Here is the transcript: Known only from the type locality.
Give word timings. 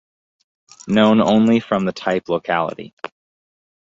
Known 0.87 1.21
only 1.21 1.59
from 1.59 1.85
the 1.85 1.91
type 1.91 2.27
locality. 2.27 2.95